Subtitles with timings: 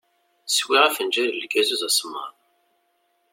[0.49, 2.33] Swiɣ afenǧal n lgazuz asemmaḍ.